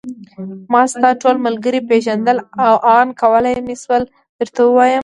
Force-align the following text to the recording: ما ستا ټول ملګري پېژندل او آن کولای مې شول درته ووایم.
ما 0.71 0.81
ستا 0.91 1.09
ټول 1.21 1.35
ملګري 1.47 1.81
پېژندل 1.89 2.37
او 2.65 2.73
آن 2.97 3.07
کولای 3.21 3.55
مې 3.65 3.75
شول 3.81 4.03
درته 4.39 4.61
ووایم. 4.63 4.99